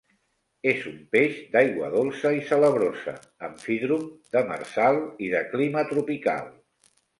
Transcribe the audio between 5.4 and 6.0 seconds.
clima